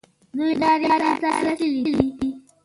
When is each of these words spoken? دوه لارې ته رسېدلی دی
دوه 0.37 0.51
لارې 0.87 1.11
ته 1.21 1.29
رسېدلی 1.45 2.07
دی 2.17 2.29